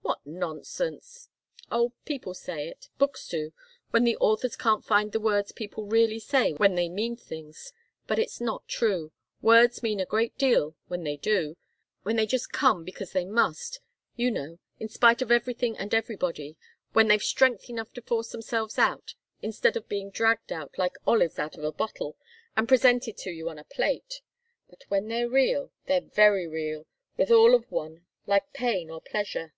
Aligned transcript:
What 0.00 0.26
nonsense!" 0.26 1.28
"Oh 1.70 1.92
people 2.06 2.32
say 2.34 2.68
it 2.68 2.88
books 2.98 3.28
do 3.28 3.52
when 3.90 4.04
the 4.04 4.16
authors 4.18 4.56
can't 4.56 4.84
find 4.84 5.12
the 5.12 5.20
words 5.20 5.52
people 5.52 5.84
really 5.86 6.18
say 6.18 6.52
when 6.54 6.74
they 6.76 6.88
mean 6.88 7.14
things. 7.16 7.72
But 8.06 8.18
it's 8.18 8.40
not 8.40 8.66
true. 8.68 9.12
Words 9.42 9.82
mean 9.82 10.00
a 10.00 10.06
great 10.06 10.36
deal, 10.38 10.76
when 10.88 11.04
they 11.04 11.16
do 11.18 11.56
when 12.04 12.16
they 12.16 12.24
just 12.26 12.52
come 12.52 12.84
because 12.84 13.12
they 13.12 13.24
must, 13.26 13.80
you 14.16 14.30
know, 14.30 14.58
in 14.80 14.88
spite 14.88 15.20
of 15.22 15.30
everything 15.30 15.76
and 15.76 15.92
everybody 15.94 16.56
when 16.94 17.08
they've 17.08 17.22
strength 17.22 17.68
enough 17.70 17.92
to 17.94 18.02
force 18.02 18.30
themselves 18.30 18.78
out, 18.78 19.14
instead 19.42 19.76
of 19.76 19.88
being 19.90 20.10
dragged 20.10 20.50
out, 20.52 20.76
like 20.78 20.94
olives 21.06 21.38
out 21.38 21.56
of 21.56 21.64
a 21.64 21.72
bottle, 21.72 22.16
and 22.56 22.68
presented 22.68 23.16
to 23.18 23.30
you 23.30 23.48
on 23.50 23.58
a 23.58 23.64
plate. 23.64 24.20
But 24.70 24.84
when 24.88 25.08
they're 25.08 25.28
real, 25.30 25.70
they're 25.86 26.00
very 26.02 26.46
real, 26.46 26.86
with 27.16 27.30
all 27.30 27.54
of 27.54 27.70
one, 27.70 28.06
like 28.26 28.52
pain 28.54 28.88
or 28.90 29.00
pleasure. 29.02 29.52